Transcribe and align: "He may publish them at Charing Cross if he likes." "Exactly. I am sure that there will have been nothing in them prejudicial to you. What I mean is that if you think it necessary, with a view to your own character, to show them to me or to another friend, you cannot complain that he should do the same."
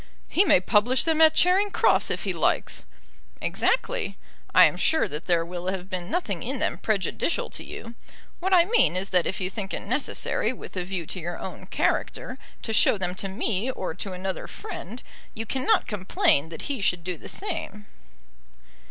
"He 0.27 0.43
may 0.43 0.59
publish 0.59 1.03
them 1.03 1.21
at 1.21 1.35
Charing 1.35 1.69
Cross 1.69 2.09
if 2.09 2.23
he 2.23 2.33
likes." 2.33 2.85
"Exactly. 3.39 4.17
I 4.51 4.63
am 4.65 4.75
sure 4.75 5.07
that 5.07 5.25
there 5.25 5.45
will 5.45 5.67
have 5.67 5.91
been 5.91 6.09
nothing 6.09 6.41
in 6.41 6.57
them 6.57 6.79
prejudicial 6.79 7.51
to 7.51 7.63
you. 7.63 7.93
What 8.39 8.51
I 8.51 8.65
mean 8.65 8.95
is 8.95 9.09
that 9.11 9.27
if 9.27 9.39
you 9.39 9.47
think 9.51 9.75
it 9.75 9.83
necessary, 9.85 10.51
with 10.53 10.75
a 10.75 10.83
view 10.83 11.05
to 11.05 11.19
your 11.19 11.37
own 11.37 11.67
character, 11.67 12.39
to 12.63 12.73
show 12.73 12.97
them 12.97 13.13
to 13.13 13.27
me 13.27 13.69
or 13.69 13.93
to 13.93 14.11
another 14.13 14.47
friend, 14.47 15.03
you 15.35 15.45
cannot 15.45 15.85
complain 15.85 16.49
that 16.49 16.63
he 16.63 16.81
should 16.81 17.03
do 17.03 17.15
the 17.15 17.29
same." 17.29 17.85